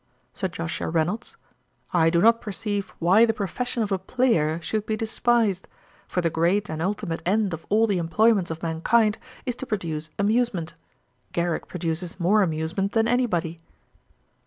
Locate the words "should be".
4.59-4.97